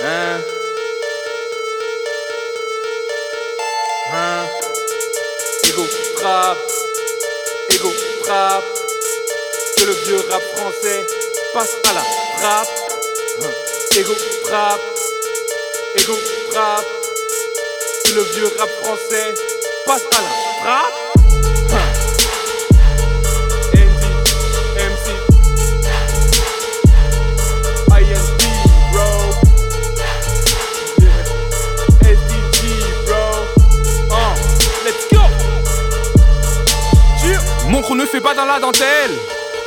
Hein? 0.00 0.40
Hein? 4.12 4.46
Ego 5.68 5.84
frappe, 6.16 6.58
ego 7.70 7.90
frappe, 8.22 8.64
que 9.76 9.84
le 9.84 9.92
vieux 9.92 10.22
rap 10.30 10.42
français 10.56 11.06
passe 11.54 11.76
à 11.88 11.92
la 11.94 12.04
frappe. 12.38 12.68
Hein 13.42 13.52
ego 13.96 14.14
frappe, 14.44 14.80
ego 15.96 16.14
frappe, 16.50 16.86
le 18.14 18.22
vieux 18.34 18.52
rap 18.58 18.70
français 18.82 19.34
passe 19.86 20.04
à 20.16 20.20
la 20.20 20.28
frappe. 20.62 20.94
Hein 21.72 22.07
Fait 38.10 38.20
pas 38.22 38.32
dans 38.32 38.46
la 38.46 38.58
dentelle, 38.58 39.10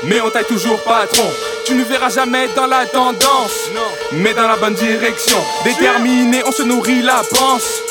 mais 0.04 0.20
on 0.20 0.31
taille 0.31 0.45
toujours 0.45 0.82
patron. 0.82 1.32
Tu 1.63 1.76
ne 1.76 1.84
verras 1.84 2.09
jamais 2.09 2.48
dans 2.55 2.66
la 2.66 2.88
tendance, 2.88 3.70
mais 4.13 4.34
dans 4.34 4.48
la 4.48 4.55
bonne 4.55 4.73
direction. 4.73 5.38
Déterminé, 5.63 6.41
on 6.48 6.52
se 6.52 6.63
nourrit 6.63 7.04
la 7.04 7.22
panse. 7.38 7.84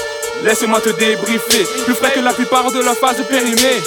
Laisse-moi 0.42 0.80
te 0.80 0.88
débriefer, 0.90 1.64
plus 1.84 1.94
frais 1.94 2.10
que 2.12 2.20
la 2.20 2.32
plupart 2.32 2.72
de 2.72 2.80
la 2.80 2.96
phase 2.96 3.24
périmée. 3.28 3.80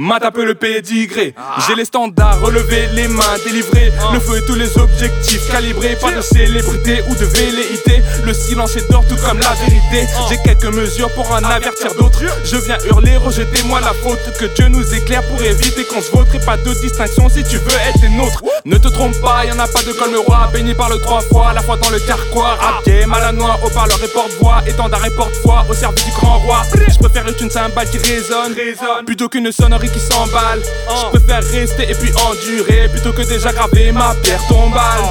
Mat 0.00 0.24
un 0.24 0.30
peu 0.30 0.46
le 0.46 0.54
pédigré. 0.54 1.34
J'ai 1.66 1.74
les 1.74 1.84
standards, 1.84 2.40
relever 2.40 2.88
les 2.94 3.06
mains, 3.06 3.36
délivrer 3.44 3.92
le 4.14 4.18
feu 4.18 4.38
et 4.38 4.46
tous 4.46 4.54
les 4.54 4.78
objectifs 4.78 5.46
calibrés. 5.52 5.94
Pas 6.00 6.10
de 6.12 6.22
célébrité 6.22 7.02
ou 7.10 7.14
de 7.14 7.26
velléité. 7.26 8.00
Le 8.24 8.32
silence 8.32 8.76
est 8.76 8.90
d'or 8.90 9.04
tout 9.06 9.16
comme 9.16 9.38
la 9.40 9.52
vérité. 9.52 10.10
J'ai 10.30 10.38
quelques 10.42 10.74
mesures 10.74 11.10
pour 11.10 11.30
en 11.30 11.44
avertir 11.44 11.94
d'autres. 11.96 12.22
Je 12.46 12.56
viens 12.56 12.78
hurler, 12.86 13.18
rejetez-moi 13.18 13.80
la 13.82 13.92
faute. 13.92 14.18
Que 14.38 14.46
Dieu 14.46 14.68
nous 14.68 14.94
éclaire 14.94 15.22
pour 15.28 15.42
éviter 15.42 15.84
qu'on 15.84 16.00
se 16.00 16.10
vautre. 16.10 16.34
Et 16.34 16.46
pas 16.46 16.56
de 16.56 16.72
distinction 16.80 17.28
si 17.28 17.44
tu 17.44 17.58
veux 17.58 17.78
être 17.86 18.00
des 18.00 18.08
nôtres. 18.08 18.42
Ne 18.66 18.76
te 18.76 18.88
trompe 18.88 19.18
pas, 19.22 19.44
y 19.46 19.52
en 19.52 19.58
a 19.58 19.66
pas 19.66 19.82
de 19.82 20.12
le 20.12 20.18
roi. 20.18 20.50
Béni 20.52 20.74
par 20.74 20.90
le 20.90 20.98
trois 20.98 21.20
fois, 21.20 21.52
la 21.54 21.62
fois 21.62 21.76
dans 21.76 21.90
le 21.90 21.98
carquois. 22.00 22.56
Rap 22.56 22.84
game 22.84 23.12
à 23.12 23.20
la 23.20 23.32
noix, 23.32 23.58
au 23.64 23.70
parleur 23.70 23.98
et 24.04 24.08
porte-voix. 24.08 24.62
Étendard 24.66 25.04
et 25.06 25.10
porte-foi 25.10 25.64
au 25.68 25.74
service 25.74 26.04
du 26.04 26.10
grand 26.12 26.38
roi. 26.40 26.62
Je 26.74 26.98
préfère 26.98 27.26
être 27.26 27.40
une 27.40 27.50
cymbale 27.50 27.88
qui 27.88 27.98
résonne, 27.98 28.54
plutôt 29.06 29.28
qu'une 29.28 29.50
sonnerie 29.50 29.88
qui 29.88 30.00
s'emballe. 30.00 30.62
Je 30.88 31.18
préfère 31.18 31.42
rester 31.42 31.90
et 31.90 31.94
puis 31.94 32.12
endurer 32.28 32.88
plutôt 32.88 33.12
que 33.12 33.22
déjà 33.22 33.52
graver 33.52 33.92
ma 33.92 34.14
pierre 34.22 34.46
tombale. 34.48 35.04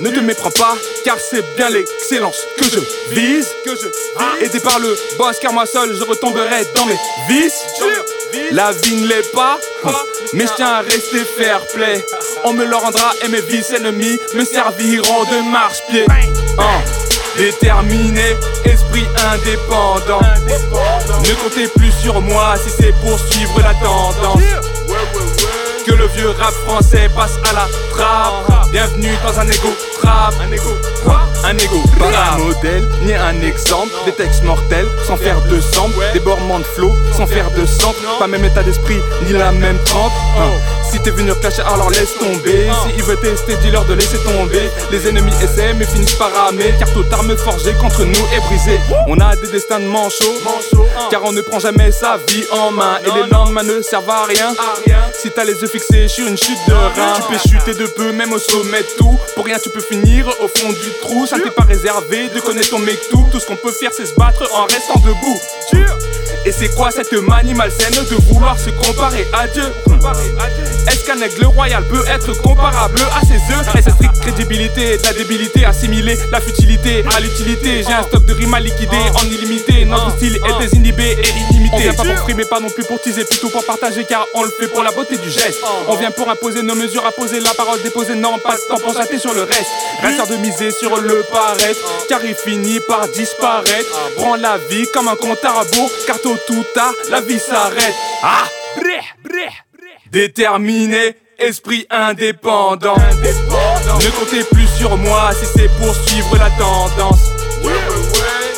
Ne 0.00 0.10
te 0.10 0.20
méprends 0.20 0.50
pas, 0.50 0.76
car 1.04 1.16
c'est 1.18 1.44
bien 1.56 1.70
l'excellence 1.70 2.36
que 2.58 2.64
je 2.64 3.14
vise. 3.14 3.48
Que 3.64 3.70
je 3.76 4.44
Aidé 4.44 4.60
par 4.60 4.78
le 4.78 4.94
boss, 5.16 5.38
car 5.40 5.52
moi 5.52 5.64
seul 5.66 5.94
je 5.94 6.04
retomberai 6.04 6.66
dans 6.74 6.86
mes 6.86 6.98
vices. 7.28 7.62
La 8.50 8.72
vie 8.72 8.96
ne 8.96 9.06
l'est 9.06 9.32
pas, 9.32 9.58
mais 10.32 10.46
je 10.46 10.52
tiens 10.56 10.74
à 10.74 10.80
rester 10.80 11.24
fair 11.38 11.60
play. 11.68 12.04
On 12.46 12.52
me 12.52 12.66
le 12.66 12.76
rendra 12.76 13.12
et 13.24 13.28
mes 13.28 13.40
vices 13.40 13.70
ennemis 13.70 14.18
me 14.34 14.44
serviront 14.44 15.24
de 15.24 15.50
marche-pied. 15.50 16.04
Hein. 16.58 16.82
Déterminé, 17.38 18.36
esprit 18.66 19.06
indépendant. 19.32 20.20
Ne 21.22 21.34
comptez 21.42 21.68
plus 21.68 21.90
sur 21.90 22.20
moi 22.20 22.54
si 22.62 22.68
c'est 22.68 22.92
pour 23.00 23.18
suivre 23.18 23.60
la 23.62 23.72
tendance. 23.74 24.42
Que 25.86 25.92
le 25.92 26.06
vieux 26.08 26.30
rap 26.38 26.52
français 26.66 27.08
passe 27.16 27.38
à 27.48 27.54
la 27.54 27.66
trappe. 27.90 28.70
Bienvenue 28.70 29.14
dans 29.26 29.40
un 29.40 29.46
égo 29.46 29.72
trap. 30.02 30.34
Un 30.42 30.52
égo 30.52 30.76
Un 31.44 31.56
égo 31.56 31.82
Pas 31.98 32.34
un 32.34 32.38
modèle, 32.38 32.86
ni 33.04 33.14
un 33.14 33.40
exemple. 33.40 33.92
Des 34.04 34.12
textes 34.12 34.44
mortels, 34.44 34.88
sans 35.06 35.16
faire 35.16 35.40
de 35.48 35.60
sang. 35.62 35.88
Des 36.12 36.20
bornements 36.20 36.58
de 36.58 36.64
flow, 36.64 36.92
sans 37.16 37.26
faire 37.26 37.50
de 37.52 37.64
sang. 37.64 37.94
Pas 38.18 38.26
même 38.26 38.44
état 38.44 38.62
d'esprit, 38.62 39.00
ni 39.26 39.32
la 39.32 39.50
même 39.50 39.78
trempe. 39.86 40.12
Hein. 40.94 40.98
Si 40.98 41.00
t'es 41.00 41.10
venu 41.10 41.32
clasher, 41.34 41.62
alors 41.62 41.90
laisse 41.90 42.18
tomber. 42.18 42.70
Si 42.84 42.94
il 42.96 43.02
veut 43.02 43.16
tester, 43.16 43.56
dis-leur 43.56 43.84
de 43.84 43.94
laisser 43.94 44.18
tomber. 44.18 44.70
Les 44.90 45.08
ennemis 45.08 45.32
essaient, 45.42 45.74
mais 45.74 45.84
finissent 45.84 46.14
par 46.14 46.32
ramer. 46.32 46.74
Car 46.78 46.90
toute 46.92 47.12
arme 47.12 47.36
forgée 47.36 47.74
contre 47.74 48.04
nous 48.04 48.26
est 48.34 48.40
brisée. 48.46 48.80
On 49.08 49.18
a 49.18 49.36
des 49.36 49.48
destins 49.48 49.80
de 49.80 49.86
manchots. 49.86 50.40
Car 51.10 51.24
on 51.24 51.32
ne 51.32 51.40
prend 51.40 51.58
jamais 51.58 51.90
sa 51.92 52.18
vie 52.28 52.44
en 52.52 52.70
main. 52.70 52.98
Et 53.04 53.10
les 53.10 53.28
lendemains 53.30 53.62
ne 53.62 53.82
servent 53.82 54.10
à 54.10 54.24
rien. 54.24 54.54
Si 55.20 55.30
t'as 55.30 55.44
les 55.44 55.54
yeux 55.54 55.68
fixés 55.68 56.08
sur 56.08 56.26
une 56.26 56.36
chute 56.36 56.58
de 56.68 56.74
rein, 56.74 57.14
tu 57.16 57.22
peux 57.22 57.38
chuter 57.38 57.74
de 57.74 57.86
peu, 57.86 58.12
même 58.12 58.32
au 58.32 58.38
sommet 58.38 58.82
de 58.82 58.88
tout. 58.98 59.18
Pour 59.34 59.44
rien, 59.44 59.58
tu 59.58 59.70
peux 59.70 59.80
finir 59.80 60.28
au 60.40 60.48
fond 60.48 60.68
du 60.68 60.90
trou. 61.02 61.26
Ça 61.26 61.38
t'est 61.38 61.50
pas 61.50 61.64
réservé 61.64 62.28
de 62.28 62.40
connaître 62.40 62.70
ton 62.70 62.78
mec 62.78 62.98
tout. 63.10 63.26
Tout 63.32 63.40
ce 63.40 63.46
qu'on 63.46 63.56
peut 63.56 63.72
faire, 63.72 63.90
c'est 63.92 64.06
se 64.06 64.14
battre 64.14 64.48
en 64.54 64.64
restant 64.64 65.00
debout. 65.00 65.40
Et 66.46 66.52
c'est 66.52 66.68
quoi 66.68 66.90
cette 66.90 67.12
manie 67.12 67.54
malsaine 67.54 67.94
de 68.10 68.16
vouloir 68.32 68.58
se 68.58 68.68
comparer 68.70 69.26
à 69.32 69.48
Dieu? 69.48 69.64
Est-ce 70.88 71.04
qu'un 71.06 71.20
aigle 71.20 71.46
royal 71.46 71.82
peut 71.84 72.04
être 72.08 72.32
comparable 72.42 73.00
à 73.16 73.24
ses 73.24 73.36
œufs 73.52 73.66
Et 73.76 73.82
cette 73.82 73.94
stricte 73.94 74.20
crédibilité, 74.20 74.98
de 74.98 75.02
la 75.02 75.12
débilité, 75.12 75.64
assimiler 75.64 76.18
la 76.30 76.40
futilité 76.40 77.04
à 77.14 77.20
l'utilité. 77.20 77.82
J'ai 77.82 77.92
un 77.92 78.02
stock 78.02 78.24
de 78.24 78.34
rimes 78.34 78.54
à 78.54 78.60
liquider 78.60 78.96
en 79.14 79.24
illimité. 79.24 79.84
Notre 79.84 80.16
style 80.16 80.36
est 80.36 80.58
désinhibé 80.60 81.16
et 81.22 81.52
illimité. 81.52 81.74
On 81.74 81.78
vient 81.78 81.94
pas 81.94 82.04
pour 82.04 82.18
frimer, 82.24 82.44
pas 82.44 82.60
non 82.60 82.70
plus 82.70 82.84
pour 82.84 83.00
teaser, 83.00 83.24
plutôt 83.24 83.48
pour 83.48 83.64
partager 83.64 84.04
car 84.04 84.26
on 84.34 84.42
le 84.42 84.50
fait 84.58 84.68
pour 84.68 84.82
la 84.82 84.90
beauté 84.92 85.16
du 85.16 85.30
geste. 85.30 85.60
On 85.88 85.96
vient 85.96 86.10
pour 86.10 86.28
imposer 86.28 86.62
nos 86.62 86.74
mesures, 86.74 87.06
à 87.06 87.12
poser 87.12 87.40
la 87.40 87.54
parole 87.54 87.80
déposée, 87.82 88.14
non 88.14 88.38
pas 88.38 88.56
de 88.56 88.62
temps 88.68 88.78
pour 88.78 88.94
sur 89.18 89.34
le 89.34 89.42
reste. 89.42 89.70
Reste 90.02 90.30
de 90.30 90.36
miser 90.36 90.70
sur 90.70 90.96
le 91.00 91.22
paraître, 91.32 91.80
car 92.08 92.24
il 92.24 92.34
finit 92.34 92.80
par 92.86 93.08
disparaître. 93.08 94.12
Prends 94.16 94.36
la 94.36 94.58
vie 94.70 94.86
comme 94.92 95.08
un 95.08 95.16
compte 95.16 95.44
à 95.44 95.60
rebours, 95.60 95.90
car 96.06 96.20
tôt 96.20 96.36
ou 96.50 96.62
tard, 96.74 96.92
la 97.10 97.20
vie 97.20 97.38
s'arrête. 97.38 97.94
Ah! 98.22 98.44
Déterminé, 100.14 101.16
esprit 101.40 101.88
indépendant. 101.90 102.94
Ne 102.94 104.10
comptez 104.16 104.44
plus 104.44 104.68
sur 104.68 104.96
moi 104.96 105.32
si 105.32 105.44
c'est 105.44 105.68
pour 105.80 105.92
suivre 105.92 106.36
la 106.38 106.50
tendance. 106.50 107.32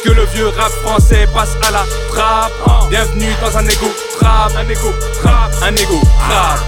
Que 0.05 0.11
le 0.11 0.27
vieux 0.35 0.49
rap 0.49 0.71
français 0.85 1.27
passe 1.35 1.57
à 1.67 1.71
la 1.71 1.87
trappe. 2.11 2.53
Bienvenue 2.91 3.33
dans 3.41 3.57
un 3.57 3.67
égo 3.67 3.87
trap. 4.19 4.53
Un 4.55 4.69
égo 4.69 4.93
trap. 5.23 5.51
Un 5.63 5.75
égo 5.77 5.99
trap. 6.29 6.61